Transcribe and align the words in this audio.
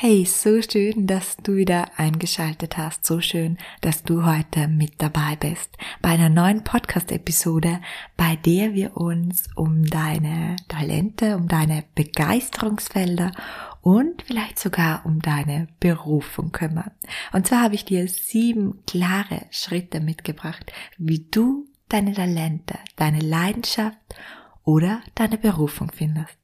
Hey, 0.00 0.24
so 0.26 0.62
schön, 0.62 1.08
dass 1.08 1.36
du 1.38 1.56
wieder 1.56 1.90
eingeschaltet 1.96 2.76
hast. 2.76 3.04
So 3.04 3.20
schön, 3.20 3.58
dass 3.80 4.04
du 4.04 4.24
heute 4.24 4.68
mit 4.68 5.02
dabei 5.02 5.34
bist 5.34 5.76
bei 6.00 6.10
einer 6.10 6.28
neuen 6.28 6.62
Podcast-Episode, 6.62 7.80
bei 8.16 8.36
der 8.36 8.74
wir 8.74 8.96
uns 8.96 9.48
um 9.56 9.84
deine 9.84 10.54
Talente, 10.68 11.34
um 11.34 11.48
deine 11.48 11.82
Begeisterungsfelder 11.96 13.32
und 13.82 14.22
vielleicht 14.22 14.60
sogar 14.60 15.04
um 15.04 15.20
deine 15.20 15.66
Berufung 15.80 16.52
kümmern. 16.52 16.92
Und 17.32 17.48
zwar 17.48 17.62
habe 17.62 17.74
ich 17.74 17.84
dir 17.84 18.06
sieben 18.06 18.84
klare 18.86 19.46
Schritte 19.50 19.98
mitgebracht, 19.98 20.72
wie 20.96 21.26
du 21.28 21.66
deine 21.88 22.12
Talente, 22.12 22.78
deine 22.94 23.18
Leidenschaft 23.18 23.98
oder 24.62 25.00
deine 25.16 25.38
Berufung 25.38 25.90
findest. 25.90 26.38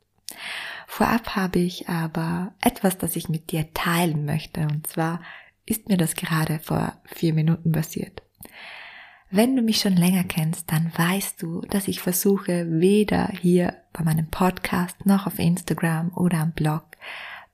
Vorab 0.87 1.37
habe 1.37 1.59
ich 1.59 1.89
aber 1.89 2.53
etwas, 2.61 2.99
das 2.99 3.17
ich 3.17 3.29
mit 3.29 3.51
dir 3.51 3.73
teilen 3.75 4.25
möchte. 4.25 4.63
Und 4.63 4.87
zwar 4.87 5.21
ist 5.67 5.89
mir 5.89 5.97
das 5.97 6.15
gerade 6.15 6.59
vor 6.59 7.01
vier 7.05 7.35
Minuten 7.35 7.73
passiert. 7.73 8.23
Wenn 9.31 9.57
du 9.57 9.63
mich 9.63 9.81
schon 9.81 9.97
länger 9.97 10.25
kennst, 10.25 10.71
dann 10.71 10.93
weißt 10.97 11.43
du, 11.43 11.63
dass 11.63 11.89
ich 11.89 12.01
versuche, 12.01 12.67
weder 12.69 13.29
hier 13.29 13.75
bei 13.93 14.05
meinem 14.05 14.29
Podcast 14.29 15.07
noch 15.07 15.27
auf 15.27 15.39
Instagram 15.39 16.13
oder 16.15 16.39
am 16.39 16.53
Blog 16.53 16.85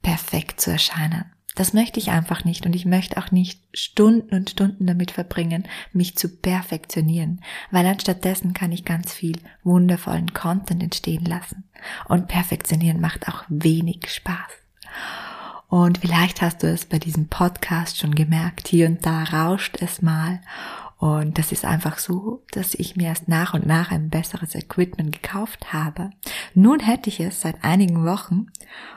perfekt 0.03 0.61
zu 0.61 0.73
erscheinen. 0.73 1.25
Das 1.57 1.73
möchte 1.73 1.99
ich 1.99 2.11
einfach 2.11 2.45
nicht 2.45 2.65
und 2.65 2.77
ich 2.77 2.87
möchte 2.87 3.17
auch 3.17 3.33
nicht 3.33 3.61
Stunden 3.75 4.35
und 4.35 4.51
Stunden 4.51 4.87
damit 4.87 5.11
verbringen, 5.11 5.67
mich 5.93 6.17
zu 6.17 6.29
perfektionieren, 6.29 7.43
weil 7.71 7.87
anstattdessen 7.87 8.55
kann 8.55 8.71
ich 8.71 8.85
ganz 8.85 9.13
viel 9.13 9.37
wundervollen 9.65 10.33
Content 10.33 10.83
entstehen 10.83 11.25
lassen. 11.25 11.65
Und 12.09 12.29
perfektionieren 12.29 13.01
macht 13.01 13.29
auch 13.29 13.45
wenig 13.49 14.09
Spaß. 14.09 14.53
Und 15.69 15.99
vielleicht 15.99 16.41
hast 16.43 16.63
du 16.63 16.69
es 16.69 16.85
bei 16.85 16.99
diesem 16.99 17.29
Podcast 17.29 17.99
schon 17.99 18.15
gemerkt, 18.15 18.69
hier 18.69 18.87
und 18.87 19.05
da 19.05 19.25
rauscht 19.25 19.79
es 19.81 20.03
mal. 20.03 20.41
Und 20.99 21.39
das 21.39 21.51
ist 21.51 21.65
einfach 21.65 21.99
so, 21.99 22.45
dass 22.53 22.75
ich 22.75 22.95
mir 22.95 23.07
erst 23.07 23.27
nach 23.29 23.55
und 23.55 23.67
nach 23.67 23.91
ein 23.91 24.11
besseres 24.11 24.55
Equipment 24.55 25.13
gekauft 25.13 25.73
habe. 25.73 26.11
Nun 26.55 26.81
hätte 26.81 27.09
ich 27.09 27.21
es 27.21 27.41
seit 27.41 27.65
einigen 27.65 28.05
Wochen 28.05 28.47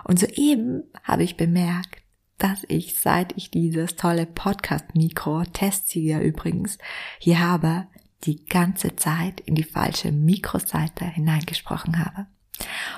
und 0.03 0.19
soeben 0.19 0.83
habe 1.03 1.23
ich 1.23 1.37
bemerkt, 1.37 2.02
dass 2.43 2.65
ich, 2.67 2.99
seit 2.99 3.37
ich 3.37 3.51
dieses 3.51 3.95
tolle 3.95 4.25
Podcast-Mikro, 4.25 5.45
Testsieger 5.45 6.21
übrigens, 6.21 6.77
hier 7.17 7.39
habe, 7.39 7.87
die 8.25 8.45
ganze 8.45 8.97
Zeit 8.97 9.39
in 9.39 9.55
die 9.55 9.63
falsche 9.63 10.11
Mikroseite 10.11 11.05
hineingesprochen 11.05 12.03
habe. 12.03 12.27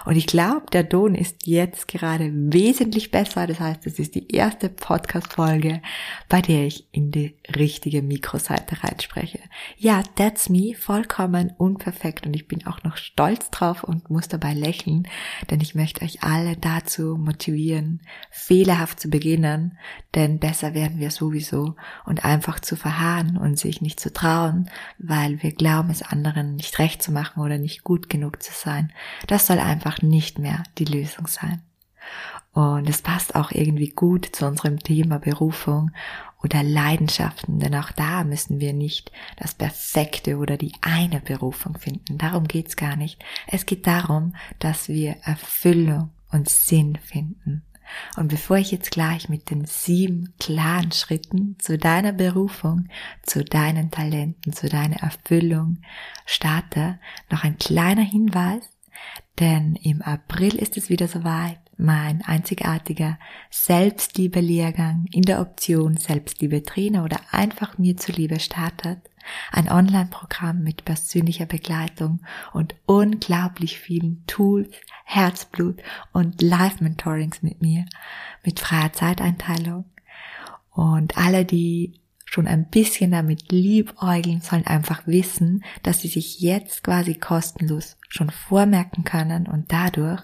Und 0.06 0.16
ich 0.18 0.28
glaube, 0.28 0.66
der 0.72 0.88
Ton 0.88 1.16
ist 1.16 1.48
jetzt 1.48 1.88
gerade 1.88 2.30
wesentlich 2.34 3.10
besser. 3.12 3.48
Das 3.48 3.60
heißt, 3.60 3.88
es 3.88 4.00
ist 4.00 4.16
die 4.16 4.28
erste 4.32 4.70
Podcast-Folge, 4.70 5.82
bei 6.30 6.42
der 6.42 6.66
ich 6.66 6.88
in 6.92 7.12
die 7.12 7.36
richtige 7.56 8.02
Mikroseite 8.02 8.84
reinspreche. 8.84 9.40
Ja, 9.78 10.04
that's 10.16 10.50
me, 10.50 10.76
vollkommen 10.76 11.54
unperfekt 11.58 12.26
und 12.26 12.36
ich 12.36 12.48
bin 12.48 12.68
auch 12.68 12.84
noch 12.84 12.98
stolz 12.98 13.50
drauf 13.50 13.84
und 13.84 14.10
muss 14.10 14.28
dabei 14.28 14.54
lächeln, 14.54 15.08
denn 15.50 15.62
ich 15.62 15.76
möchte 15.76 16.04
euch 16.04 16.24
alle 16.24 16.58
dazu 16.58 17.18
motivieren, 17.18 18.02
fehlerhaft 18.30 19.00
zu 19.00 19.10
beginnen, 19.10 19.78
denn 20.14 20.40
besser 20.40 20.74
werden 20.74 21.00
wir 21.00 21.12
sowieso 21.12 21.76
und 22.06 22.26
einfach 22.26 22.60
zu 22.60 22.76
verharren 22.76 23.38
und 23.38 23.58
sich 23.58 23.82
nicht 23.82 24.00
zu 24.00 24.14
trauen, 24.14 24.70
weil 24.98 25.42
wir 25.42 25.52
glauben, 25.52 25.90
es 25.90 26.02
anderen 26.02 26.56
nicht 26.56 26.80
recht 26.80 27.02
zu 27.02 27.12
machen 27.12 27.42
oder 27.42 27.58
nicht 27.58 27.84
gut 27.84 28.10
genug 28.10 28.44
zu 28.44 28.52
sein. 28.54 28.92
Das 29.28 29.45
soll 29.46 29.60
einfach 29.60 30.02
nicht 30.02 30.40
mehr 30.40 30.64
die 30.78 30.86
Lösung 30.86 31.28
sein. 31.28 31.62
Und 32.54 32.88
es 32.88 33.02
passt 33.02 33.36
auch 33.36 33.52
irgendwie 33.52 33.90
gut 33.90 34.28
zu 34.34 34.46
unserem 34.46 34.80
Thema 34.80 35.20
Berufung 35.20 35.92
oder 36.42 36.64
Leidenschaften, 36.64 37.60
denn 37.60 37.76
auch 37.76 37.92
da 37.92 38.24
müssen 38.24 38.62
wir 38.62 38.72
nicht 38.72 39.12
das 39.36 39.56
Perfekte 39.56 40.38
oder 40.38 40.58
die 40.58 40.72
eine 40.82 41.20
Berufung 41.20 41.78
finden. 41.78 42.18
Darum 42.18 42.48
geht's 42.48 42.78
gar 42.78 42.96
nicht. 42.96 43.22
Es 43.48 43.66
geht 43.66 43.88
darum, 43.88 44.36
dass 44.60 44.88
wir 44.88 45.18
Erfüllung 45.24 46.12
und 46.32 46.48
Sinn 46.48 46.98
finden. 46.98 47.64
Und 48.16 48.30
bevor 48.30 48.58
ich 48.58 48.72
jetzt 48.72 48.92
gleich 48.92 49.30
mit 49.30 49.50
den 49.50 49.66
sieben 49.66 50.34
klaren 50.40 50.92
Schritten 50.92 51.58
zu 51.60 51.78
deiner 51.78 52.14
Berufung, 52.14 52.88
zu 53.24 53.44
deinen 53.44 53.92
Talenten, 53.92 54.54
zu 54.54 54.70
deiner 54.70 54.98
Erfüllung 54.98 55.82
starte, 56.26 57.00
noch 57.30 57.44
ein 57.44 57.58
kleiner 57.58 58.02
Hinweis, 58.02 58.64
denn 59.40 59.76
im 59.76 60.02
April 60.02 60.56
ist 60.56 60.78
es 60.78 60.90
wieder 60.90 61.08
soweit. 61.08 61.60
Mein 61.78 62.22
einzigartiger 62.22 63.20
Selbstliebe-Lehrgang 63.50 65.08
in 65.12 65.24
der 65.24 65.42
Option 65.42 65.98
Selbstliebe 65.98 66.64
Trainer 66.64 67.04
oder 67.04 67.20
einfach 67.32 67.78
mir 67.78 67.98
zuliebe 67.98 68.40
startet. 68.40 69.00
Ein 69.52 69.70
Online-Programm 69.70 70.64
mit 70.64 70.86
persönlicher 70.86 71.48
Begleitung 71.48 72.22
und 72.54 72.76
unglaublich 72.86 73.80
vielen 73.80 74.24
Tools, 74.28 74.74
Herzblut 75.04 75.82
und 76.14 76.42
Live-Mentorings 76.42 77.42
mit 77.42 77.62
mir, 77.62 77.86
mit 78.46 78.60
freier 78.60 78.94
Zeiteinteilung. 78.94 79.86
Und 80.72 81.18
alle, 81.18 81.44
die 81.44 82.00
schon 82.36 82.48
ein 82.48 82.68
bisschen 82.70 83.12
damit 83.12 83.50
liebäugeln, 83.52 84.42
sollen 84.42 84.68
einfach 84.68 85.08
wissen, 85.08 85.64
dass 85.84 86.02
sie 86.02 86.10
sich 86.10 86.42
jetzt 86.42 86.84
quasi 86.84 87.16
kostenlos 87.16 87.98
schon 88.10 88.30
vormerken 88.30 89.06
können 89.06 89.48
und 89.48 89.72
dadurch 89.72 90.22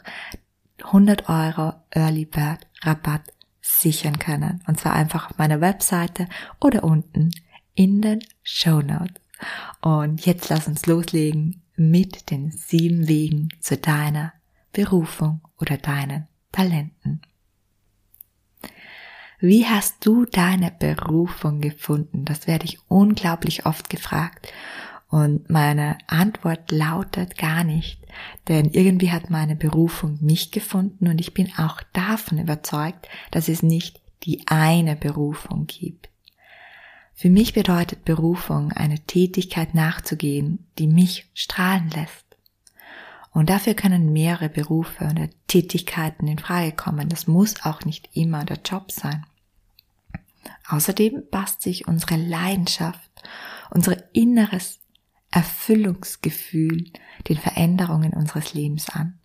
100 0.83 1.29
Euro 1.29 1.73
Early 1.91 2.25
Bird 2.25 2.67
Rabatt 2.81 3.21
sichern 3.61 4.19
können. 4.19 4.61
Und 4.67 4.77
zwar 4.77 4.93
einfach 4.93 5.29
auf 5.29 5.37
meiner 5.37 5.61
Webseite 5.61 6.27
oder 6.59 6.83
unten 6.83 7.31
in 7.75 8.01
den 8.01 8.19
Show 8.43 8.81
Notes. 8.81 9.15
Und 9.81 10.25
jetzt 10.25 10.49
lass 10.49 10.67
uns 10.67 10.85
loslegen 10.85 11.63
mit 11.77 12.29
den 12.29 12.51
sieben 12.51 13.07
Wegen 13.07 13.49
zu 13.61 13.77
deiner 13.77 14.33
Berufung 14.73 15.41
oder 15.59 15.77
deinen 15.77 16.27
Talenten. 16.51 17.21
Wie 19.43 19.65
hast 19.65 20.05
du 20.05 20.25
deine 20.25 20.69
Berufung 20.69 21.61
gefunden? 21.61 22.25
Das 22.25 22.45
werde 22.45 22.65
ich 22.65 22.77
unglaublich 22.89 23.65
oft 23.65 23.89
gefragt. 23.89 24.53
Und 25.09 25.49
meine 25.49 25.97
Antwort 26.05 26.71
lautet 26.71 27.39
gar 27.39 27.63
nicht, 27.63 27.99
denn 28.47 28.69
irgendwie 28.69 29.11
hat 29.11 29.31
meine 29.31 29.55
Berufung 29.55 30.19
mich 30.21 30.51
gefunden 30.51 31.07
und 31.07 31.19
ich 31.19 31.33
bin 31.33 31.51
auch 31.57 31.81
davon 31.91 32.37
überzeugt, 32.37 33.09
dass 33.31 33.49
es 33.49 33.63
nicht 33.63 33.99
die 34.23 34.43
eine 34.45 34.95
Berufung 34.95 35.65
gibt. 35.65 36.09
Für 37.15 37.31
mich 37.31 37.53
bedeutet 37.53 38.05
Berufung, 38.05 38.71
eine 38.71 38.99
Tätigkeit 38.99 39.73
nachzugehen, 39.73 40.67
die 40.77 40.87
mich 40.87 41.25
strahlen 41.33 41.89
lässt. 41.89 42.25
Und 43.31 43.49
dafür 43.49 43.73
können 43.73 44.13
mehrere 44.13 44.49
Berufe 44.49 45.05
oder 45.05 45.29
Tätigkeiten 45.47 46.27
in 46.27 46.37
Frage 46.37 46.73
kommen. 46.73 47.09
Das 47.09 47.25
muss 47.25 47.65
auch 47.65 47.85
nicht 47.85 48.07
immer 48.13 48.45
der 48.45 48.59
Job 48.63 48.91
sein. 48.91 49.25
Außerdem 50.71 51.23
passt 51.29 51.61
sich 51.61 51.87
unsere 51.87 52.15
Leidenschaft, 52.15 53.11
unser 53.71 53.97
inneres 54.15 54.79
Erfüllungsgefühl 55.29 56.91
den 57.27 57.37
Veränderungen 57.37 58.13
unseres 58.13 58.53
Lebens 58.53 58.89
an. 58.89 59.19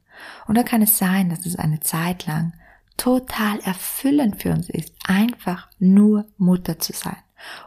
Und 0.48 0.56
da 0.56 0.64
kann 0.64 0.82
es 0.82 0.98
sein, 0.98 1.30
dass 1.30 1.46
es 1.46 1.56
eine 1.56 1.80
Zeit 1.80 2.26
lang 2.26 2.52
total 2.96 3.60
erfüllend 3.60 4.42
für 4.42 4.50
uns 4.52 4.68
ist, 4.68 4.92
einfach 5.06 5.68
nur 5.78 6.26
Mutter 6.36 6.80
zu 6.80 6.92
sein. 6.92 7.18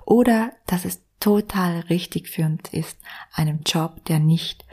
Oder 0.06 0.52
dass 0.66 0.84
es 0.84 1.02
total 1.22 1.82
richtig 1.82 2.28
für 2.28 2.46
uns 2.46 2.70
ist, 2.72 2.98
einem 3.34 3.62
Job, 3.66 4.04
der 4.06 4.20
nicht, 4.20 4.66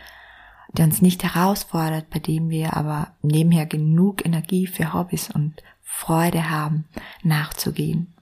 der 0.73 0.87
uns 0.87 1.01
nicht 1.01 1.23
herausfordert, 1.23 2.11
bei 2.11 2.19
dem 2.19 2.51
wir 2.51 2.77
aber 2.77 3.15
nebenher 3.23 3.67
genug 3.67 4.25
Energie 4.27 4.67
für 4.67 4.93
Hobbys 4.95 5.31
und 5.31 5.63
Freude 5.83 6.51
haben, 6.51 6.87
nachzugehen. 7.23 8.16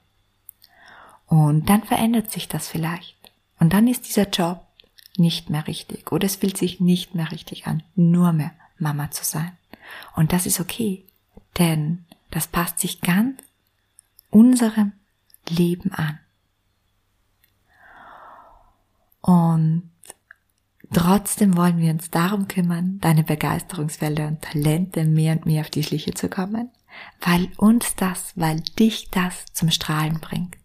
Und 1.35 1.69
dann 1.69 1.83
verändert 1.83 2.31
sich 2.31 2.47
das 2.47 2.69
vielleicht. 2.69 3.17
Und 3.59 3.73
dann 3.73 3.89
ist 3.89 4.07
dieser 4.07 4.29
Job 4.29 4.65
nicht 5.17 5.51
mehr 5.51 5.67
richtig 5.67 6.13
oder 6.13 6.27
es 6.27 6.37
fühlt 6.37 6.57
sich 6.57 6.79
nicht 6.79 7.17
mehr 7.17 7.33
richtig 7.33 7.67
an, 7.67 7.83
nur 7.97 8.33
mehr 8.33 8.53
Mama 8.79 9.11
zu 9.11 9.25
sein. 9.25 9.51
Und 10.15 10.33
das 10.33 10.47
ist 10.47 10.61
okay, 10.61 11.05
denn 11.59 12.05
das 12.31 12.47
passt 12.47 12.79
sich 12.79 13.01
ganz 13.01 13.43
unserem 14.31 14.93
Leben 15.49 15.91
an. 15.91 16.21
Und 19.21 19.91
trotzdem 20.93 21.57
wollen 21.57 21.79
wir 21.79 21.91
uns 21.91 22.13
darum 22.13 22.47
kümmern, 22.47 23.01
deine 23.01 23.25
Begeisterungsfelder 23.25 24.29
und 24.29 24.41
Talente 24.41 25.05
mehr 25.05 25.33
und 25.33 25.47
mehr 25.47 25.63
auf 25.63 25.71
die 25.71 25.83
Schliche 25.83 26.15
zu 26.15 26.29
kommen, 26.29 26.71
weil 27.23 27.51
uns 27.57 27.97
das, 27.97 28.35
weil 28.37 28.61
dich 28.79 29.11
das 29.11 29.47
zum 29.53 29.73
Strahlen 29.73 30.21
bringt. 30.21 30.59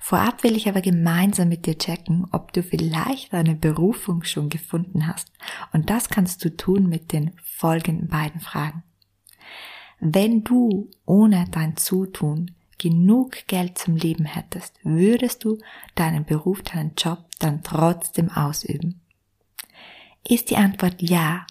Vorab 0.00 0.42
will 0.42 0.56
ich 0.56 0.68
aber 0.68 0.80
gemeinsam 0.80 1.48
mit 1.48 1.66
dir 1.66 1.78
checken, 1.78 2.26
ob 2.32 2.52
du 2.52 2.62
vielleicht 2.62 3.32
deine 3.32 3.54
Berufung 3.54 4.24
schon 4.24 4.48
gefunden 4.48 5.06
hast. 5.06 5.32
Und 5.72 5.90
das 5.90 6.08
kannst 6.08 6.44
du 6.44 6.56
tun 6.56 6.88
mit 6.88 7.12
den 7.12 7.32
folgenden 7.42 8.08
beiden 8.08 8.40
Fragen. 8.40 8.82
Wenn 10.00 10.42
du 10.42 10.90
ohne 11.06 11.46
dein 11.50 11.76
Zutun 11.76 12.52
genug 12.78 13.46
Geld 13.46 13.78
zum 13.78 13.96
Leben 13.96 14.24
hättest, 14.24 14.74
würdest 14.82 15.44
du 15.44 15.58
deinen 15.94 16.24
Beruf, 16.24 16.62
deinen 16.62 16.94
Job 16.96 17.24
dann 17.38 17.62
trotzdem 17.62 18.28
ausüben? 18.30 19.00
Ist 20.28 20.50
die 20.50 20.56
Antwort 20.56 21.00
ja, 21.00 21.46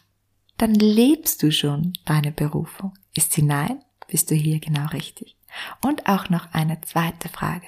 dann 0.58 0.76
lebst 0.76 1.42
du 1.44 1.52
schon 1.52 1.94
deine 2.06 2.32
Berufung. 2.32 2.94
Ist 3.16 3.34
sie 3.34 3.42
nein, 3.42 3.84
bist 4.08 4.30
du 4.30 4.36
hier 4.36 4.60
genau 4.60 4.88
richtig. 4.88 5.38
Und 5.84 6.08
auch 6.08 6.30
noch 6.30 6.54
eine 6.54 6.82
zweite 6.82 7.30
Frage. 7.30 7.68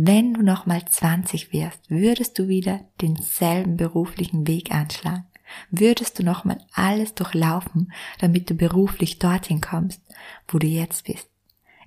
Wenn 0.00 0.32
du 0.32 0.42
nochmal 0.42 0.84
20 0.84 1.52
wärst, 1.52 1.90
würdest 1.90 2.38
du 2.38 2.46
wieder 2.46 2.82
denselben 3.00 3.76
beruflichen 3.76 4.46
Weg 4.46 4.70
einschlagen? 4.70 5.26
Würdest 5.72 6.16
du 6.16 6.22
nochmal 6.22 6.64
alles 6.72 7.16
durchlaufen, 7.16 7.92
damit 8.20 8.48
du 8.48 8.54
beruflich 8.54 9.18
dorthin 9.18 9.60
kommst, 9.60 10.00
wo 10.46 10.60
du 10.60 10.68
jetzt 10.68 11.06
bist? 11.06 11.28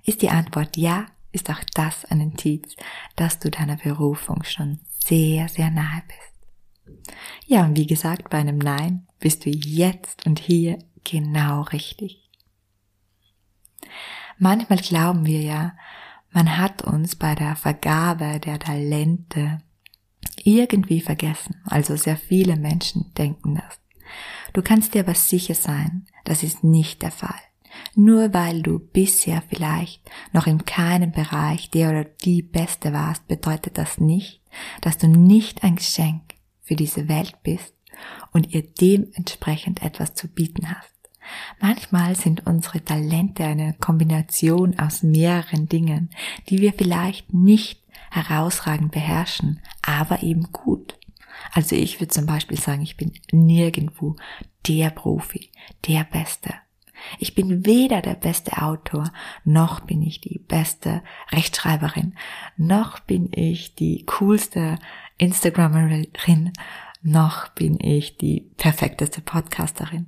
Ist 0.04 0.20
die 0.20 0.28
Antwort 0.28 0.76
ja, 0.76 1.06
ist 1.30 1.48
auch 1.48 1.64
das 1.72 2.04
ein 2.04 2.20
Indiz, 2.20 2.76
dass 3.16 3.38
du 3.38 3.50
deiner 3.50 3.76
Berufung 3.76 4.44
schon 4.44 4.80
sehr, 5.02 5.48
sehr 5.48 5.70
nahe 5.70 6.02
bist. 6.06 7.08
Ja, 7.46 7.64
und 7.64 7.78
wie 7.78 7.86
gesagt, 7.86 8.28
bei 8.28 8.36
einem 8.36 8.58
Nein 8.58 9.06
bist 9.20 9.46
du 9.46 9.48
jetzt 9.48 10.26
und 10.26 10.38
hier 10.38 10.80
genau 11.02 11.62
richtig. 11.62 12.28
Manchmal 14.36 14.80
glauben 14.80 15.24
wir 15.24 15.40
ja, 15.40 15.72
man 16.32 16.58
hat 16.58 16.82
uns 16.82 17.16
bei 17.16 17.34
der 17.34 17.56
Vergabe 17.56 18.40
der 18.40 18.58
Talente 18.58 19.62
irgendwie 20.42 21.00
vergessen. 21.00 21.56
Also 21.64 21.96
sehr 21.96 22.16
viele 22.16 22.56
Menschen 22.56 23.12
denken 23.14 23.56
das. 23.56 23.80
Du 24.52 24.62
kannst 24.62 24.94
dir 24.94 25.00
aber 25.00 25.14
sicher 25.14 25.54
sein, 25.54 26.06
das 26.24 26.42
ist 26.42 26.64
nicht 26.64 27.02
der 27.02 27.10
Fall. 27.10 27.40
Nur 27.94 28.34
weil 28.34 28.62
du 28.62 28.78
bisher 28.78 29.42
vielleicht 29.48 30.02
noch 30.32 30.46
in 30.46 30.64
keinem 30.64 31.12
Bereich 31.12 31.70
der 31.70 31.90
oder 31.90 32.04
die 32.04 32.42
Beste 32.42 32.92
warst, 32.92 33.26
bedeutet 33.28 33.78
das 33.78 33.98
nicht, 33.98 34.42
dass 34.82 34.98
du 34.98 35.08
nicht 35.08 35.64
ein 35.64 35.76
Geschenk 35.76 36.34
für 36.60 36.76
diese 36.76 37.08
Welt 37.08 37.42
bist 37.42 37.74
und 38.32 38.52
ihr 38.52 38.62
dementsprechend 38.62 39.82
etwas 39.82 40.14
zu 40.14 40.28
bieten 40.28 40.70
hast. 40.70 40.91
Manchmal 41.60 42.16
sind 42.16 42.46
unsere 42.46 42.84
Talente 42.84 43.44
eine 43.44 43.74
Kombination 43.74 44.78
aus 44.78 45.02
mehreren 45.02 45.68
Dingen, 45.68 46.10
die 46.48 46.58
wir 46.58 46.72
vielleicht 46.72 47.32
nicht 47.32 47.82
herausragend 48.10 48.92
beherrschen, 48.92 49.60
aber 49.82 50.22
eben 50.22 50.52
gut. 50.52 50.98
Also 51.52 51.76
ich 51.76 52.00
würde 52.00 52.12
zum 52.12 52.26
Beispiel 52.26 52.58
sagen, 52.58 52.82
ich 52.82 52.96
bin 52.96 53.12
nirgendwo 53.30 54.16
der 54.66 54.90
Profi, 54.90 55.50
der 55.86 56.04
Beste. 56.04 56.54
Ich 57.18 57.34
bin 57.34 57.66
weder 57.66 58.00
der 58.00 58.14
beste 58.14 58.62
Autor, 58.62 59.12
noch 59.44 59.80
bin 59.80 60.02
ich 60.02 60.20
die 60.20 60.38
beste 60.38 61.02
Rechtschreiberin, 61.30 62.14
noch 62.56 63.00
bin 63.00 63.30
ich 63.32 63.74
die 63.74 64.04
coolste 64.06 64.78
Instagramerin, 65.18 66.52
noch 67.02 67.48
bin 67.48 67.78
ich 67.80 68.18
die 68.18 68.52
perfekteste 68.56 69.20
Podcasterin. 69.20 70.06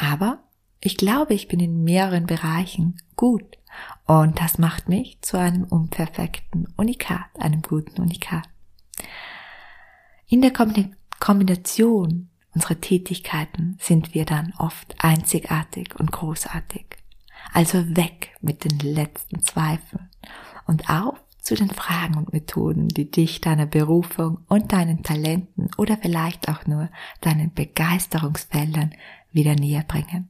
Aber 0.00 0.38
ich 0.80 0.96
glaube, 0.96 1.34
ich 1.34 1.46
bin 1.46 1.60
in 1.60 1.84
mehreren 1.84 2.26
Bereichen 2.26 2.96
gut. 3.16 3.58
Und 4.06 4.40
das 4.40 4.58
macht 4.58 4.88
mich 4.88 5.20
zu 5.20 5.36
einem 5.38 5.64
unperfekten 5.64 6.66
Unikat, 6.76 7.26
einem 7.38 7.62
guten 7.62 8.00
Unikat. 8.00 8.48
In 10.26 10.40
der 10.40 10.52
Kombination 11.20 12.30
unserer 12.54 12.80
Tätigkeiten 12.80 13.76
sind 13.78 14.14
wir 14.14 14.24
dann 14.24 14.54
oft 14.58 14.96
einzigartig 14.98 15.94
und 15.98 16.10
großartig. 16.10 16.86
Also 17.52 17.96
weg 17.96 18.34
mit 18.40 18.64
den 18.64 18.78
letzten 18.78 19.42
Zweifeln 19.42 20.08
und 20.66 20.88
auf 20.88 21.22
zu 21.40 21.54
den 21.54 21.70
Fragen 21.70 22.16
und 22.16 22.32
Methoden, 22.32 22.88
die 22.88 23.10
dich 23.10 23.40
deiner 23.40 23.66
Berufung 23.66 24.40
und 24.48 24.72
deinen 24.72 25.02
Talenten 25.02 25.70
oder 25.78 25.96
vielleicht 25.96 26.48
auch 26.48 26.66
nur 26.66 26.90
deinen 27.20 27.52
Begeisterungsfeldern 27.52 28.94
wieder 29.32 29.54
näher 29.54 29.84
bringen. 29.84 30.28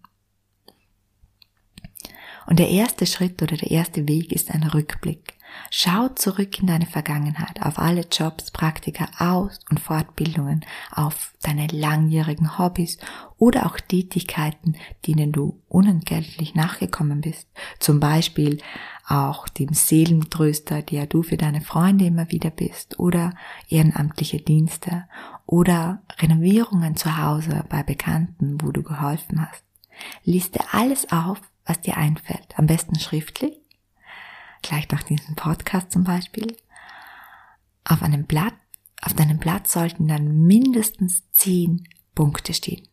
Und 2.47 2.58
der 2.58 2.69
erste 2.69 3.06
Schritt 3.06 3.43
oder 3.43 3.56
der 3.56 3.70
erste 3.70 4.08
Weg 4.08 4.32
ist 4.32 4.50
ein 4.50 4.64
Rückblick. 4.64 5.35
Schau 5.70 6.08
zurück 6.08 6.58
in 6.61 6.67
deine 6.67 6.87
Vergangenheit, 6.87 7.62
auf 7.62 7.79
alle 7.79 8.06
Jobs, 8.11 8.50
Praktika, 8.50 9.08
Aus- 9.19 9.61
und 9.70 9.81
Fortbildungen, 9.81 10.64
auf 10.91 11.32
deine 11.43 11.67
langjährigen 11.69 12.58
Hobbys 12.58 12.99
oder 13.38 13.67
auch 13.67 13.79
Tätigkeiten, 13.79 14.76
denen 15.06 15.32
du 15.32 15.61
unentgeltlich 15.69 16.55
nachgekommen 16.55 17.20
bist. 17.20 17.49
Zum 17.79 18.00
Beispiel 18.00 18.58
auch 19.06 19.49
dem 19.49 19.73
Seelentröster, 19.73 20.82
der 20.82 21.06
du 21.06 21.23
für 21.23 21.37
deine 21.37 21.61
Freunde 21.61 22.06
immer 22.06 22.31
wieder 22.31 22.50
bist, 22.50 22.99
oder 22.99 23.35
ehrenamtliche 23.69 24.41
Dienste 24.41 25.06
oder 25.47 26.02
Renovierungen 26.20 26.97
zu 26.97 27.17
Hause 27.17 27.64
bei 27.69 27.82
Bekannten, 27.82 28.61
wo 28.62 28.70
du 28.70 28.82
geholfen 28.82 29.47
hast. 29.47 29.64
Liste 30.25 30.61
alles 30.73 31.11
auf, 31.12 31.41
was 31.67 31.81
dir 31.81 31.97
einfällt. 31.97 32.56
Am 32.56 32.67
besten 32.67 32.99
schriftlich, 32.99 33.60
gleich 34.62 34.89
nach 34.91 35.03
diesem 35.03 35.35
Podcast 35.35 35.93
zum 35.93 36.05
Beispiel. 36.05 36.57
Auf 37.85 38.03
einem 38.03 38.25
Blatt, 38.25 38.55
auf 39.03 39.15
deinem 39.15 39.39
Blatt 39.39 39.69
sollten 39.69 40.09
dann 40.09 40.47
mindestens 40.47 41.31
zehn 41.33 41.89
Punkte 42.15 42.55
stehen. 42.55 42.87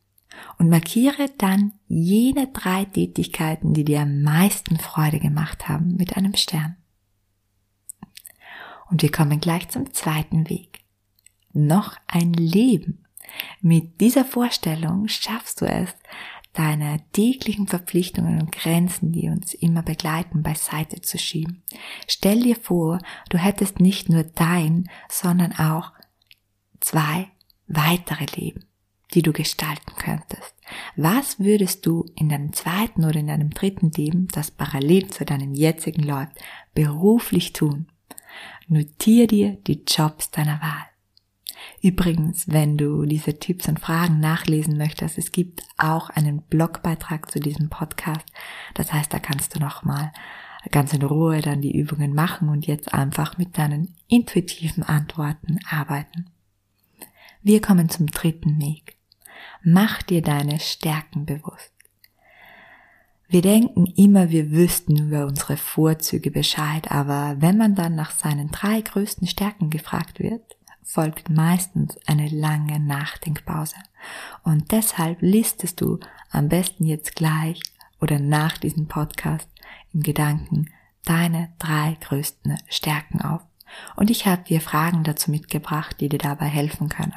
Und 0.60 0.70
markiere 0.70 1.30
dann 1.38 1.74
jene 1.88 2.48
drei 2.48 2.86
Tätigkeiten, 2.86 3.74
die 3.74 3.84
dir 3.84 4.02
am 4.02 4.22
meisten 4.22 4.78
Freude 4.78 5.20
gemacht 5.20 5.68
haben, 5.68 5.96
mit 5.96 6.16
einem 6.16 6.36
Stern. 6.36 6.78
Und 8.90 9.02
wir 9.02 9.12
kommen 9.12 9.42
gleich 9.42 9.68
zum 9.70 9.92
zweiten 9.94 10.50
Weg. 10.50 10.82
Noch 11.54 11.98
ein 12.08 12.34
Leben. 12.34 13.04
Mit 13.62 14.00
dieser 14.00 14.24
Vorstellung 14.24 15.08
schaffst 15.08 15.62
du 15.62 15.66
es, 15.66 15.94
deine 16.58 17.02
täglichen 17.14 17.68
Verpflichtungen 17.68 18.42
und 18.42 18.52
Grenzen, 18.52 19.12
die 19.12 19.30
uns 19.30 19.54
immer 19.54 19.84
begleiten, 19.84 20.42
beiseite 20.42 21.02
zu 21.02 21.20
schieben. 21.20 21.64
Stell 22.08 22.42
dir 22.42 22.56
vor, 22.56 23.00
du 23.30 23.38
hättest 23.38 23.80
nicht 23.80 24.10
nur 24.10 24.24
dein, 24.24 24.90
sondern 25.08 25.54
auch 25.54 25.92
zwei 26.80 27.28
weitere 27.68 28.26
Leben, 28.36 28.66
die 29.14 29.22
du 29.22 29.34
gestalten 29.34 29.92
könntest. 29.98 30.56
Was 30.96 31.40
würdest 31.40 31.86
du 31.86 32.06
in 32.16 32.30
deinem 32.30 32.54
zweiten 32.54 33.06
oder 33.06 33.20
in 33.20 33.28
deinem 33.28 33.52
dritten 33.52 33.92
Leben, 33.92 34.28
das 34.32 34.50
parallel 34.50 35.08
zu 35.08 35.26
deinem 35.26 35.54
jetzigen 35.54 36.04
läuft, 36.04 36.34
beruflich 36.74 37.54
tun? 37.54 37.88
Notier 38.68 39.28
dir 39.28 39.58
die 39.68 39.84
Jobs 39.88 40.32
deiner 40.32 40.60
Wahl. 40.62 40.88
Übrigens, 41.82 42.48
wenn 42.48 42.78
du 42.78 43.06
diese 43.06 43.38
Tipps 43.40 43.68
und 43.68 43.80
Fragen 43.80 44.20
nachlesen 44.20 44.78
möchtest, 44.78 45.18
es 45.18 45.32
gibt 45.32 45.64
auch 45.78 46.10
einen 46.10 46.42
Blogbeitrag 46.42 47.32
zu 47.32 47.40
diesem 47.40 47.70
Podcast. 47.70 48.26
Das 48.74 48.92
heißt, 48.92 49.14
da 49.14 49.20
kannst 49.20 49.56
du 49.56 49.60
nochmal 49.60 50.12
ganz 50.72 50.94
in 50.94 51.04
Ruhe 51.04 51.42
dann 51.42 51.62
die 51.62 51.78
Übungen 51.78 52.14
machen 52.14 52.50
und 52.50 52.68
jetzt 52.68 52.94
einfach 52.94 53.38
mit 53.38 53.58
deinen 53.58 53.96
intuitiven 54.08 54.84
Antworten 54.84 55.60
arbeiten. 55.70 56.30
Wir 57.42 57.62
kommen 57.62 57.90
zum 57.90 58.08
dritten 58.08 58.60
Weg. 58.60 58.98
Mach 59.64 60.02
dir 60.02 60.22
deine 60.22 60.60
Stärken 60.60 61.26
bewusst. 61.26 61.72
Wir 63.30 63.42
denken 63.42 63.86
immer, 63.98 64.30
wir 64.30 64.52
wüssten 64.52 65.08
über 65.08 65.26
unsere 65.26 65.58
Vorzüge 65.58 66.32
Bescheid, 66.32 66.90
aber 66.92 67.36
wenn 67.40 67.58
man 67.58 67.76
dann 67.76 67.96
nach 67.96 68.12
seinen 68.12 68.52
drei 68.52 68.80
größten 68.82 69.28
Stärken 69.28 69.70
gefragt 69.70 70.20
wird, 70.20 70.57
folgt 70.88 71.30
meistens 71.30 71.98
eine 72.08 72.30
lange 72.30 72.80
Nachdenkpause. 72.80 73.76
Und 74.44 74.72
deshalb 74.72 75.22
listest 75.22 75.82
du 75.82 76.00
am 76.32 76.48
besten 76.48 76.86
jetzt 76.86 77.16
gleich 77.16 77.60
oder 78.00 78.20
nach 78.20 78.58
diesem 78.58 78.88
Podcast 78.88 79.50
im 79.94 80.02
Gedanken 80.02 80.70
deine 81.04 81.54
drei 81.60 81.98
größten 82.00 82.58
Stärken 82.70 83.22
auf. 83.22 83.42
Und 83.98 84.10
ich 84.10 84.26
habe 84.26 84.44
dir 84.44 84.62
Fragen 84.62 85.04
dazu 85.04 85.30
mitgebracht, 85.30 85.98
die 86.00 86.08
dir 86.08 86.20
dabei 86.20 86.46
helfen 86.46 86.88
können. 86.88 87.14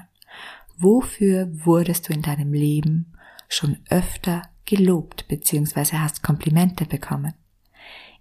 Wofür 0.77 1.49
wurdest 1.65 2.09
du 2.09 2.13
in 2.13 2.23
deinem 2.23 2.53
Leben 2.53 3.13
schon 3.49 3.79
öfter 3.89 4.43
gelobt 4.65 5.29
bzw. 5.29 5.99
hast 5.99 6.25
Komplimente 6.25 6.87
bekommen? 6.87 7.35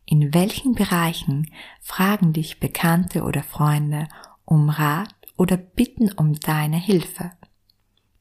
In 0.06 0.34
welchen 0.34 0.76
Bereichen 0.76 1.52
fragen 1.82 2.34
dich 2.34 2.60
Bekannte 2.60 3.24
oder 3.24 3.44
Freunde 3.44 4.08
um 4.46 4.70
Rat 4.70 5.16
oder 5.40 5.56
bitten 5.56 6.12
um 6.12 6.38
deine 6.38 6.78
Hilfe? 6.78 7.32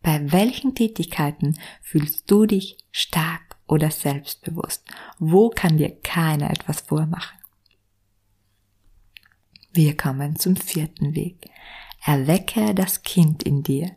Bei 0.03 0.31
welchen 0.33 0.77
Tätigkeiten 0.77 1.59
fühlst 1.83 2.31
du 2.31 2.47
dich 2.47 2.79
stark 2.93 3.57
oder 3.67 3.91
selbstbewusst? 3.91 4.87
Wo 5.19 5.51
kann 5.51 5.79
dir 5.79 5.91
keiner 6.01 6.51
etwas 6.51 6.81
vormachen? 6.81 7.37
Wir 9.73 9.97
kommen 9.97 10.37
zum 10.37 10.57
vierten 10.57 11.17
Weg. 11.17 11.51
Erwecke 12.05 12.73
das 12.75 13.03
Kind 13.03 13.43
in 13.43 13.65
dir. 13.65 13.91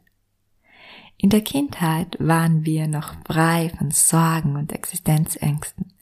In 1.18 1.30
der 1.30 1.42
Kindheit 1.42 2.18
waren 2.20 2.66
wir 2.66 2.88
noch 2.88 3.14
frei 3.26 3.72
von 3.78 3.92
Sorgen 3.92 4.56
und 4.56 4.74
Existenzängsten. 4.74 5.94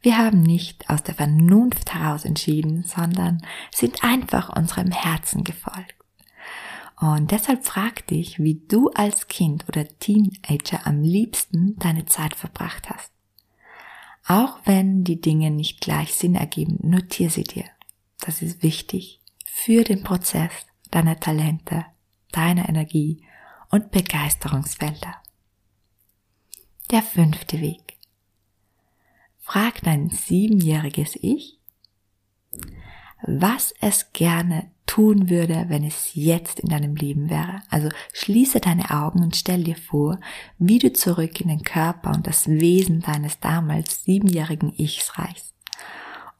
Wir 0.00 0.16
haben 0.16 0.42
nicht 0.42 0.88
aus 0.88 1.02
der 1.02 1.16
Vernunft 1.16 1.92
heraus 1.92 2.24
entschieden, 2.24 2.84
sondern 2.84 3.42
sind 3.74 4.04
einfach 4.04 4.56
unserem 4.56 4.92
Herzen 4.92 5.42
gefolgt. 5.42 5.97
Und 7.00 7.30
deshalb 7.30 7.64
frag 7.64 8.06
dich, 8.08 8.40
wie 8.40 8.56
du 8.66 8.90
als 8.90 9.28
Kind 9.28 9.68
oder 9.68 9.86
Teenager 9.86 10.86
am 10.86 11.02
liebsten 11.02 11.76
deine 11.76 12.06
Zeit 12.06 12.34
verbracht 12.34 12.90
hast. 12.90 13.12
Auch 14.26 14.58
wenn 14.64 15.04
die 15.04 15.20
Dinge 15.20 15.50
nicht 15.50 15.80
gleich 15.80 16.14
Sinn 16.14 16.34
ergeben, 16.34 16.78
notier 16.82 17.30
sie 17.30 17.44
dir. 17.44 17.64
Das 18.18 18.42
ist 18.42 18.62
wichtig 18.62 19.20
für 19.46 19.84
den 19.84 20.02
Prozess 20.02 20.52
deiner 20.90 21.18
Talente, 21.18 21.86
deiner 22.32 22.68
Energie 22.68 23.24
und 23.70 23.90
Begeisterungsfelder. 23.90 25.14
Der 26.90 27.02
fünfte 27.02 27.60
Weg. 27.60 27.96
Frag 29.38 29.82
dein 29.82 30.10
siebenjähriges 30.10 31.16
Ich, 31.20 31.58
was 33.22 33.72
es 33.80 34.12
gerne 34.12 34.70
tun 34.98 35.30
würde, 35.30 35.66
wenn 35.68 35.84
es 35.84 36.10
jetzt 36.14 36.58
in 36.58 36.70
deinem 36.70 36.96
Leben 36.96 37.30
wäre. 37.30 37.62
Also 37.70 37.88
schließe 38.12 38.58
deine 38.58 38.90
Augen 38.90 39.22
und 39.22 39.36
stell 39.36 39.62
dir 39.62 39.76
vor, 39.76 40.18
wie 40.58 40.80
du 40.80 40.92
zurück 40.92 41.40
in 41.40 41.46
den 41.46 41.62
Körper 41.62 42.10
und 42.10 42.26
das 42.26 42.48
Wesen 42.48 43.00
deines 43.02 43.38
damals 43.38 44.02
siebenjährigen 44.02 44.72
Ichs 44.76 45.16
reichst. 45.16 45.54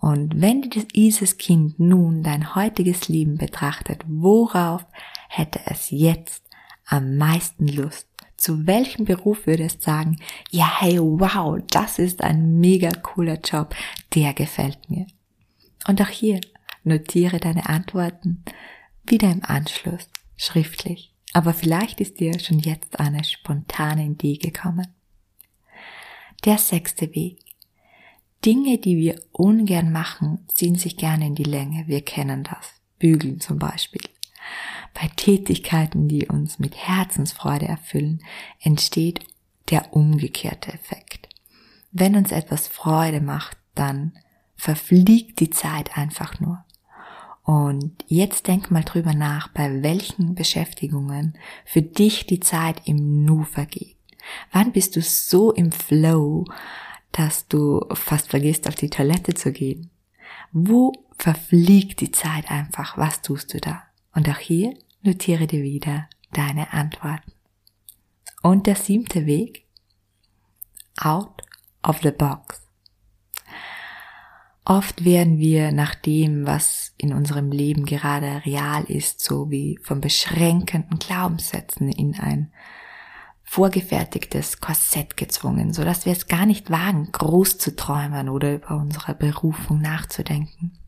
Und 0.00 0.40
wenn 0.40 0.68
dieses 0.92 1.38
Kind 1.38 1.78
nun 1.78 2.24
dein 2.24 2.56
heutiges 2.56 3.06
Leben 3.06 3.38
betrachtet, 3.38 4.02
worauf 4.08 4.84
hätte 5.28 5.60
es 5.66 5.92
jetzt 5.92 6.42
am 6.84 7.16
meisten 7.16 7.68
Lust? 7.68 8.08
Zu 8.36 8.66
welchem 8.66 9.04
Beruf 9.04 9.46
würde 9.46 9.66
es 9.66 9.76
sagen, 9.78 10.16
ja, 10.50 10.80
hey, 10.80 10.98
wow, 10.98 11.60
das 11.70 12.00
ist 12.00 12.24
ein 12.24 12.58
mega 12.58 12.90
cooler 12.90 13.38
Job, 13.38 13.72
der 14.16 14.34
gefällt 14.34 14.90
mir. 14.90 15.06
Und 15.86 16.02
auch 16.02 16.08
hier 16.08 16.40
notiere 16.84 17.38
deine 17.38 17.68
Antworten 17.68 18.44
wieder 19.04 19.30
im 19.30 19.44
Anschluss, 19.44 20.08
schriftlich. 20.36 21.12
Aber 21.32 21.54
vielleicht 21.54 22.00
ist 22.00 22.20
dir 22.20 22.38
schon 22.40 22.58
jetzt 22.58 22.98
eine 23.00 23.24
spontane 23.24 24.04
Idee 24.04 24.36
gekommen. 24.36 24.86
Der 26.44 26.58
sechste 26.58 27.14
Weg. 27.14 27.40
Dinge, 28.44 28.78
die 28.78 28.96
wir 28.96 29.20
ungern 29.32 29.90
machen, 29.92 30.46
ziehen 30.48 30.76
sich 30.76 30.96
gerne 30.96 31.26
in 31.26 31.34
die 31.34 31.44
Länge. 31.44 31.84
Wir 31.86 32.02
kennen 32.02 32.44
das. 32.44 32.78
Bügeln 32.98 33.40
zum 33.40 33.58
Beispiel. 33.58 34.02
Bei 34.94 35.08
Tätigkeiten, 35.14 36.08
die 36.08 36.26
uns 36.26 36.58
mit 36.58 36.76
Herzensfreude 36.76 37.66
erfüllen, 37.66 38.22
entsteht 38.60 39.20
der 39.70 39.94
umgekehrte 39.94 40.72
Effekt. 40.72 41.28
Wenn 41.92 42.16
uns 42.16 42.32
etwas 42.32 42.68
Freude 42.68 43.20
macht, 43.20 43.56
dann 43.74 44.18
verfliegt 44.56 45.40
die 45.40 45.50
Zeit 45.50 45.96
einfach 45.96 46.40
nur. 46.40 46.64
Und 47.48 48.04
jetzt 48.08 48.46
denk 48.46 48.70
mal 48.70 48.84
drüber 48.84 49.14
nach, 49.14 49.48
bei 49.48 49.82
welchen 49.82 50.34
Beschäftigungen 50.34 51.32
für 51.64 51.80
dich 51.80 52.26
die 52.26 52.40
Zeit 52.40 52.82
im 52.84 53.24
Nu 53.24 53.42
vergeht. 53.42 53.96
Wann 54.52 54.70
bist 54.72 54.96
du 54.96 55.00
so 55.00 55.50
im 55.52 55.72
Flow, 55.72 56.44
dass 57.10 57.48
du 57.48 57.86
fast 57.94 58.28
vergisst, 58.28 58.68
auf 58.68 58.74
die 58.74 58.90
Toilette 58.90 59.32
zu 59.32 59.50
gehen? 59.50 59.88
Wo 60.52 60.92
verfliegt 61.16 62.02
die 62.02 62.12
Zeit 62.12 62.50
einfach? 62.50 62.98
Was 62.98 63.22
tust 63.22 63.54
du 63.54 63.60
da? 63.60 63.82
Und 64.14 64.28
auch 64.28 64.40
hier 64.40 64.74
notiere 65.00 65.46
dir 65.46 65.62
wieder 65.62 66.06
deine 66.34 66.74
Antworten. 66.74 67.32
Und 68.42 68.66
der 68.66 68.76
siebte 68.76 69.24
Weg? 69.24 69.64
Out 71.00 71.40
of 71.82 72.00
the 72.02 72.10
box. 72.10 72.67
Oft 74.68 75.06
werden 75.06 75.38
wir 75.38 75.72
nach 75.72 75.94
dem, 75.94 76.46
was 76.46 76.92
in 76.98 77.14
unserem 77.14 77.50
Leben 77.50 77.86
gerade 77.86 78.42
real 78.44 78.84
ist, 78.84 79.22
so 79.22 79.50
wie 79.50 79.78
von 79.82 80.02
beschränkenden 80.02 80.98
Glaubenssätzen 80.98 81.90
in 81.90 82.20
ein 82.20 82.52
vorgefertigtes 83.44 84.60
Korsett 84.60 85.16
gezwungen, 85.16 85.72
so 85.72 85.84
dass 85.84 86.04
wir 86.04 86.12
es 86.12 86.26
gar 86.26 86.44
nicht 86.44 86.70
wagen, 86.70 87.08
groß 87.12 87.56
zu 87.56 87.76
träumen 87.76 88.28
oder 88.28 88.56
über 88.56 88.76
unsere 88.76 89.14
Berufung 89.14 89.80
nachzudenken. 89.80 90.78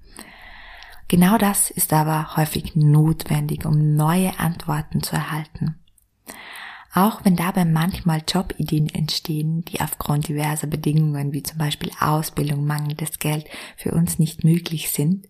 Genau 1.08 1.38
das 1.38 1.70
ist 1.70 1.94
aber 1.94 2.36
häufig 2.36 2.76
notwendig, 2.76 3.64
um 3.64 3.94
neue 3.94 4.38
Antworten 4.38 5.02
zu 5.02 5.16
erhalten. 5.16 5.76
Auch 6.92 7.24
wenn 7.24 7.36
dabei 7.36 7.64
manchmal 7.64 8.22
Jobideen 8.26 8.88
entstehen, 8.88 9.64
die 9.64 9.80
aufgrund 9.80 10.28
diverser 10.28 10.66
Bedingungen 10.66 11.32
wie 11.32 11.42
zum 11.42 11.58
Beispiel 11.58 11.90
Ausbildung, 12.00 12.66
mangelndes 12.66 13.18
Geld 13.18 13.46
für 13.76 13.92
uns 13.92 14.18
nicht 14.18 14.42
möglich 14.42 14.90
sind, 14.90 15.28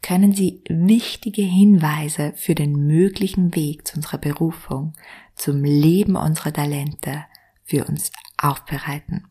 können 0.00 0.32
sie 0.32 0.62
wichtige 0.68 1.42
Hinweise 1.42 2.32
für 2.36 2.54
den 2.54 2.86
möglichen 2.86 3.54
Weg 3.54 3.86
zu 3.86 3.96
unserer 3.96 4.18
Berufung, 4.18 4.94
zum 5.34 5.64
Leben 5.64 6.16
unserer 6.16 6.52
Talente 6.52 7.24
für 7.64 7.84
uns 7.84 8.10
aufbereiten. 8.38 9.26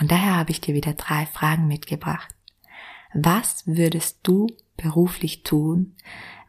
Und 0.00 0.10
daher 0.10 0.36
habe 0.36 0.50
ich 0.50 0.60
dir 0.60 0.74
wieder 0.74 0.94
drei 0.94 1.26
Fragen 1.26 1.66
mitgebracht. 1.66 2.34
Was 3.14 3.66
würdest 3.66 4.20
du 4.22 4.46
beruflich 4.76 5.42
tun, 5.42 5.94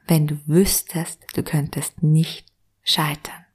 wenn 0.07 0.27
du 0.27 0.37
wüsstest, 0.45 1.25
du 1.35 1.43
könntest 1.43 2.03
nicht 2.03 2.45
scheitern? 2.83 3.46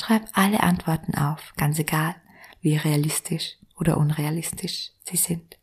Schreib 0.00 0.28
alle 0.32 0.62
Antworten 0.62 1.14
auf, 1.16 1.52
ganz 1.56 1.78
egal, 1.78 2.14
wie 2.60 2.76
realistisch 2.76 3.56
oder 3.76 3.96
unrealistisch 3.96 4.92
sie 5.04 5.16
sind. 5.16 5.58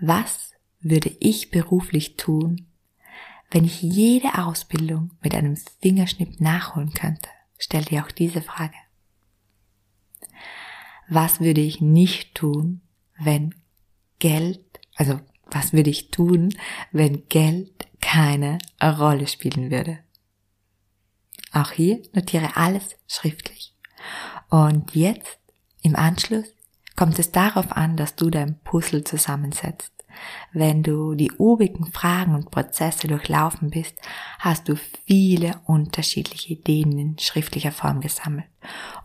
Was 0.00 0.52
würde 0.80 1.14
ich 1.20 1.50
beruflich 1.50 2.16
tun, 2.16 2.66
wenn 3.50 3.64
ich 3.64 3.82
jede 3.82 4.38
Ausbildung 4.38 5.12
mit 5.22 5.34
einem 5.34 5.56
Fingerschnipp 5.80 6.40
nachholen 6.40 6.92
könnte? 6.92 7.28
Stell 7.58 7.84
dir 7.84 8.04
auch 8.04 8.10
diese 8.10 8.42
Frage. 8.42 8.74
Was 11.08 11.40
würde 11.40 11.60
ich 11.60 11.80
nicht 11.80 12.34
tun, 12.34 12.82
wenn 13.18 13.54
Geld, 14.18 14.80
also 14.96 15.20
was 15.46 15.72
würde 15.72 15.90
ich 15.90 16.10
tun, 16.10 16.54
wenn 16.90 17.28
Geld 17.28 17.88
keine 18.00 18.58
Rolle 18.82 19.26
spielen 19.26 19.70
würde? 19.70 20.00
Auch 21.52 21.70
hier 21.70 22.02
notiere 22.12 22.56
alles 22.56 22.96
schriftlich. 23.06 23.74
Und 24.48 24.94
jetzt, 24.94 25.38
im 25.82 25.96
Anschluss, 25.96 26.46
kommt 26.96 27.18
es 27.18 27.30
darauf 27.30 27.72
an, 27.72 27.96
dass 27.96 28.16
du 28.16 28.30
dein 28.30 28.58
Puzzle 28.60 29.04
zusammensetzt. 29.04 29.92
Wenn 30.52 30.82
du 30.82 31.14
die 31.14 31.32
obigen 31.32 31.92
Fragen 31.92 32.34
und 32.34 32.50
Prozesse 32.50 33.06
durchlaufen 33.06 33.70
bist, 33.70 33.94
hast 34.38 34.68
du 34.68 34.76
viele 35.04 35.60
unterschiedliche 35.66 36.54
Ideen 36.54 36.98
in 36.98 37.18
schriftlicher 37.18 37.72
Form 37.72 38.00
gesammelt. 38.00 38.46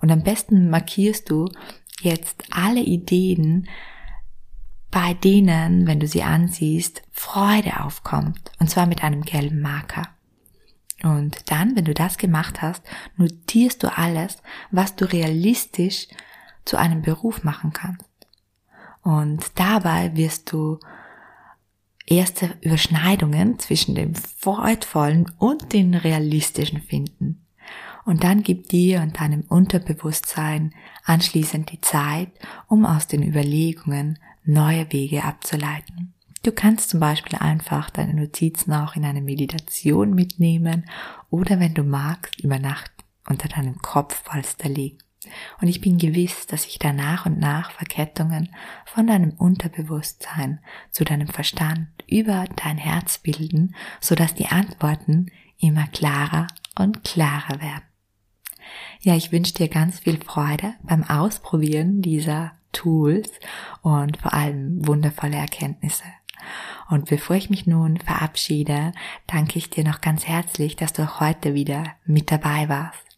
Und 0.01 0.09
am 0.09 0.23
besten 0.23 0.69
markierst 0.69 1.29
du 1.29 1.49
jetzt 2.01 2.43
alle 2.51 2.79
Ideen, 2.79 3.67
bei 4.89 5.13
denen, 5.13 5.87
wenn 5.87 5.99
du 5.99 6.07
sie 6.07 6.23
ansiehst, 6.23 7.01
Freude 7.11 7.81
aufkommt. 7.83 8.51
Und 8.59 8.69
zwar 8.69 8.85
mit 8.85 9.03
einem 9.03 9.23
gelben 9.23 9.61
Marker. 9.61 10.09
Und 11.03 11.49
dann, 11.51 11.75
wenn 11.75 11.85
du 11.85 11.93
das 11.93 12.17
gemacht 12.17 12.61
hast, 12.61 12.83
notierst 13.17 13.83
du 13.83 13.95
alles, 13.95 14.37
was 14.69 14.95
du 14.95 15.05
realistisch 15.05 16.07
zu 16.65 16.77
einem 16.77 17.01
Beruf 17.01 17.43
machen 17.43 17.73
kannst. 17.73 18.05
Und 19.01 19.43
dabei 19.55 20.15
wirst 20.15 20.51
du 20.51 20.79
erste 22.05 22.55
Überschneidungen 22.61 23.57
zwischen 23.57 23.95
dem 23.95 24.13
freudvollen 24.15 25.31
und 25.39 25.73
den 25.73 25.95
realistischen 25.95 26.81
finden. 26.81 27.45
Und 28.05 28.23
dann 28.23 28.43
gib 28.43 28.69
dir 28.69 29.01
und 29.01 29.19
deinem 29.19 29.41
Unterbewusstsein 29.41 30.73
anschließend 31.05 31.71
die 31.71 31.81
Zeit, 31.81 32.29
um 32.67 32.85
aus 32.85 33.07
den 33.07 33.23
Überlegungen 33.23 34.19
neue 34.43 34.91
Wege 34.91 35.23
abzuleiten. 35.23 36.13
Du 36.43 36.51
kannst 36.51 36.89
zum 36.89 36.99
Beispiel 36.99 37.37
einfach 37.37 37.91
deine 37.91 38.15
Notizen 38.15 38.73
auch 38.73 38.95
in 38.95 39.05
eine 39.05 39.21
Meditation 39.21 40.15
mitnehmen 40.15 40.85
oder 41.29 41.59
wenn 41.59 41.75
du 41.75 41.83
magst, 41.83 42.41
über 42.41 42.57
Nacht 42.57 42.91
unter 43.27 43.47
deinem 43.47 43.77
Kopfpolster 43.77 44.67
legen. 44.67 44.97
Und 45.61 45.67
ich 45.67 45.81
bin 45.81 45.99
gewiss, 45.99 46.47
dass 46.47 46.63
sich 46.63 46.79
da 46.79 46.93
nach 46.93 47.27
und 47.27 47.39
nach 47.39 47.71
Verkettungen 47.71 48.49
von 48.85 49.05
deinem 49.05 49.33
Unterbewusstsein 49.33 50.59
zu 50.89 51.03
deinem 51.03 51.27
Verstand 51.27 51.87
über 52.07 52.45
dein 52.55 52.79
Herz 52.79 53.19
bilden, 53.19 53.75
sodass 53.99 54.33
die 54.33 54.47
Antworten 54.47 55.27
immer 55.59 55.85
klarer 55.87 56.47
und 56.77 57.03
klarer 57.03 57.61
werden. 57.61 57.83
Ja, 59.01 59.15
ich 59.15 59.31
wünsche 59.31 59.53
dir 59.53 59.67
ganz 59.67 59.99
viel 59.99 60.17
Freude 60.17 60.73
beim 60.81 61.03
Ausprobieren 61.03 62.01
dieser 62.01 62.53
Tools 62.71 63.29
und 63.81 64.17
vor 64.17 64.33
allem 64.33 64.87
wundervolle 64.87 65.35
Erkenntnisse. 65.35 66.03
Und 66.89 67.09
bevor 67.09 67.35
ich 67.35 67.49
mich 67.49 67.67
nun 67.67 67.97
verabschiede, 67.97 68.91
danke 69.27 69.57
ich 69.57 69.69
dir 69.69 69.83
noch 69.83 70.01
ganz 70.01 70.27
herzlich, 70.27 70.75
dass 70.75 70.93
du 70.93 71.03
auch 71.03 71.19
heute 71.19 71.53
wieder 71.53 71.83
mit 72.05 72.31
dabei 72.31 72.69
warst. 72.69 73.11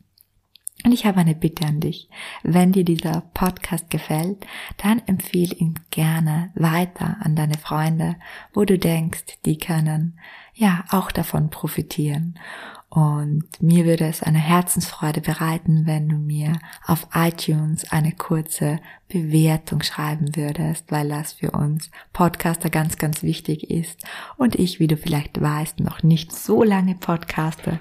Und 0.86 0.92
ich 0.92 1.06
habe 1.06 1.20
eine 1.20 1.36
Bitte 1.36 1.65
an 1.65 1.80
dich. 1.80 2.10
Wenn 2.44 2.74
dir 2.74 2.84
dieser 2.84 3.22
Podcast 3.34 3.89
gefällt, 3.89 4.46
dann 4.77 5.01
empfehle 5.06 5.56
ihn 5.56 5.80
gerne 5.92 6.51
weiter 6.56 7.18
an 7.22 7.36
deine 7.36 7.58
Freunde, 7.58 8.18
wo 8.53 8.65
du 8.65 8.77
denkst, 8.77 9.39
die 9.46 9.58
können 9.58 10.20
ja 10.53 10.83
auch 10.89 11.12
davon 11.12 11.50
profitieren. 11.50 12.39
Und 12.93 13.45
mir 13.60 13.86
würde 13.86 14.05
es 14.05 14.22
eine 14.22 14.38
Herzensfreude 14.38 15.19
bereiten, 15.19 15.88
wenn 15.88 16.10
du 16.10 16.15
mir 16.15 16.60
auf 16.86 17.07
iTunes 17.15 17.91
eine 17.91 18.12
kurze 18.12 18.79
Bewertung 19.07 19.81
schreiben 19.81 20.36
würdest, 20.36 20.91
weil 20.91 21.10
das 21.10 21.33
für 21.33 21.50
uns 21.50 21.89
Podcaster 22.13 22.69
ganz, 22.69 23.00
ganz 23.00 23.24
wichtig 23.24 23.72
ist. 23.72 24.05
Und 24.38 24.53
ich, 24.53 24.79
wie 24.79 24.86
du 24.86 24.95
vielleicht 24.95 25.41
weißt, 25.41 25.79
noch 25.79 26.03
nicht 26.03 26.31
so 26.31 26.62
lange 26.62 26.93
podcaste 26.93 27.79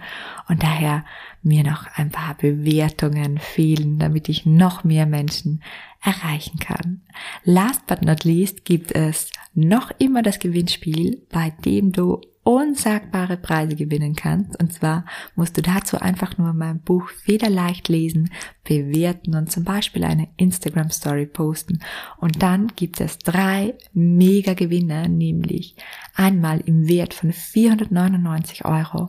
und 0.49 0.63
daher 0.63 1.05
mir 1.43 1.63
noch 1.63 1.87
ein 1.95 2.09
paar 2.09 2.35
Bewertungen 2.35 3.37
fehlen, 3.37 3.99
damit 3.99 4.31
ich 4.31 4.47
noch 4.47 4.83
mehr 4.83 5.05
Menschen 5.05 5.63
erreichen 6.01 6.59
kann. 6.59 7.03
Last 7.45 7.87
but 7.87 8.01
not 8.01 8.25
least 8.25 8.65
gibt 8.65 8.93
es 8.93 9.31
noch 9.53 9.91
immer 9.99 10.23
das 10.23 10.39
Gewinnspiel, 10.39 11.21
bei 11.31 11.51
dem 11.51 11.93
du 11.93 12.23
unsagbare 12.45 13.37
Preise 13.37 13.77
gewinnen 13.77 14.15
kannst. 14.15 14.59
Und 14.61 14.73
zwar 14.73 15.05
musst 15.37 15.57
du 15.57 15.63
dazu 15.63 15.99
einfach 15.99 16.39
nur 16.39 16.53
mein 16.53 16.81
Buch 16.81 17.09
Federleicht 17.09 17.89
lesen, 17.89 18.33
bewerten 18.65 19.35
und 19.35 19.51
zum 19.51 19.65
Beispiel 19.65 20.05
eine 20.05 20.29
Instagram 20.37 20.91
Story 20.91 21.27
posten. 21.27 21.81
Und 22.19 22.43
dann 22.43 22.69
gibt 22.75 23.01
es 23.01 23.19
drei 23.19 23.75
mega 23.93 24.55
Gewinne, 24.55 25.09
nämlich 25.09 25.77
einmal 26.15 26.61
im 26.61 26.89
Wert 26.89 27.15
von 27.15 27.33
499 27.33 28.65
Euro 28.65 29.09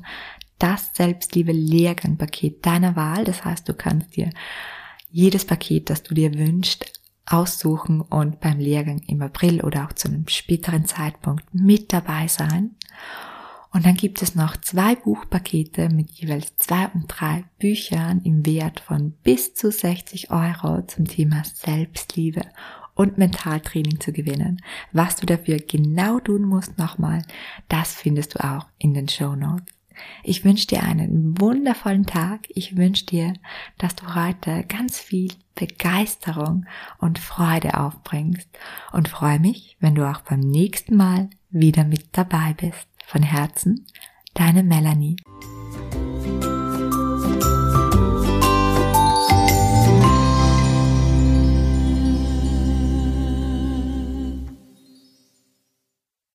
das 0.60 0.92
Selbstliebe 0.94 1.52
Lehrgangpaket 1.52 2.66
deiner 2.66 2.96
Wahl. 2.96 3.25
Das 3.25 3.44
heißt, 3.44 3.68
du 3.68 3.74
kannst 3.74 4.16
dir 4.16 4.30
jedes 5.10 5.46
Paket, 5.46 5.90
das 5.90 6.04
du 6.04 6.13
dir 6.13 6.34
wünschst, 6.36 7.03
aussuchen 7.25 8.01
und 8.01 8.39
beim 8.39 8.60
Lehrgang 8.60 9.01
im 9.08 9.22
April 9.22 9.62
oder 9.62 9.86
auch 9.86 9.94
zu 9.94 10.08
einem 10.08 10.27
späteren 10.27 10.86
Zeitpunkt 10.86 11.46
mit 11.53 11.94
dabei 11.94 12.27
sein. 12.27 12.75
Und 13.72 13.88
dann 13.88 13.96
gibt 13.96 14.22
es 14.22 14.36
noch 14.36 14.56
zwei 14.58 14.96
Buchpakete 14.96 15.89
mit 15.89 16.12
jeweils 16.12 16.56
zwei 16.58 16.88
und 16.89 17.08
drei 17.08 17.46
Büchern 17.58 18.22
im 18.24 18.46
Wert 18.46 18.80
von 18.80 19.12
bis 19.24 19.56
zu 19.56 19.72
60 19.72 20.30
Euro 20.30 20.84
zum 20.86 21.08
Thema 21.08 21.44
Selbstliebe 21.44 22.42
und 22.94 23.18
Mentaltraining 23.18 24.00
zu 24.00 24.12
gewinnen. 24.12 24.62
Was 24.92 25.15
du 25.15 25.25
dafür 25.25 25.58
genau 25.58 26.20
tun 26.20 26.44
musst 26.44 26.77
nochmal, 26.77 27.24
das 27.68 27.96
findest 27.96 28.36
du 28.36 28.44
auch 28.44 28.68
in 28.77 28.94
den 28.94 29.10
Show 29.10 29.36
Notes. 29.36 29.74
Ich 30.24 30.44
wünsche 30.44 30.68
dir 30.68 30.84
einen 30.84 31.40
wundervollen 31.40 32.06
Tag. 32.06 32.48
Ich 32.50 32.78
wünsche 32.78 33.06
dir, 33.06 33.34
dass 33.78 33.96
du 33.96 34.16
heute 34.16 34.64
ganz 34.64 35.00
viel 35.00 35.32
Begeisterung 35.56 36.66
und 37.00 37.20
Freude 37.20 37.80
aufbringst 37.80 38.50
und 38.92 39.08
freue 39.08 39.40
mich, 39.40 39.78
wenn 39.80 39.96
du 39.96 40.10
auch 40.10 40.22
beim 40.22 40.40
nächsten 40.40 40.96
Mal 40.96 41.30
wieder 41.50 41.84
mit 41.84 42.06
dabei 42.14 42.54
bist. 42.54 42.88
Von 43.06 43.22
Herzen, 43.22 43.86
deine 44.34 44.64
Melanie. 44.64 45.18